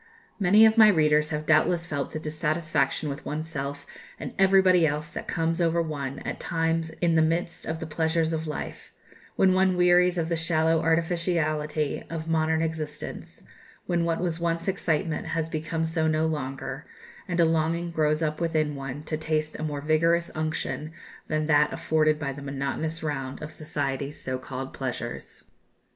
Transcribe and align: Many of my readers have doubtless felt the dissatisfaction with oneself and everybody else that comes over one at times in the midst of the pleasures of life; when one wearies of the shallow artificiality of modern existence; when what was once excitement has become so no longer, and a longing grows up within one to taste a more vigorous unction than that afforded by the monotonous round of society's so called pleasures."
Many 0.39 0.65
of 0.65 0.79
my 0.79 0.87
readers 0.87 1.29
have 1.29 1.45
doubtless 1.45 1.85
felt 1.85 2.09
the 2.11 2.19
dissatisfaction 2.19 3.07
with 3.07 3.23
oneself 3.23 3.85
and 4.19 4.33
everybody 4.39 4.87
else 4.87 5.09
that 5.11 5.27
comes 5.27 5.61
over 5.61 5.79
one 5.79 6.17
at 6.25 6.39
times 6.39 6.89
in 7.01 7.13
the 7.13 7.21
midst 7.21 7.67
of 7.67 7.79
the 7.79 7.85
pleasures 7.85 8.33
of 8.33 8.47
life; 8.47 8.91
when 9.35 9.53
one 9.53 9.77
wearies 9.77 10.17
of 10.17 10.27
the 10.27 10.35
shallow 10.35 10.81
artificiality 10.81 12.03
of 12.09 12.27
modern 12.27 12.63
existence; 12.63 13.43
when 13.85 14.03
what 14.03 14.19
was 14.19 14.39
once 14.39 14.67
excitement 14.67 15.27
has 15.27 15.49
become 15.49 15.85
so 15.85 16.07
no 16.07 16.25
longer, 16.25 16.87
and 17.27 17.39
a 17.39 17.45
longing 17.45 17.91
grows 17.91 18.23
up 18.23 18.41
within 18.41 18.75
one 18.75 19.03
to 19.03 19.17
taste 19.17 19.59
a 19.59 19.63
more 19.63 19.81
vigorous 19.81 20.31
unction 20.33 20.91
than 21.27 21.45
that 21.45 21.71
afforded 21.71 22.17
by 22.17 22.31
the 22.33 22.41
monotonous 22.41 23.03
round 23.03 23.39
of 23.39 23.53
society's 23.53 24.19
so 24.19 24.39
called 24.39 24.73
pleasures." 24.73 25.43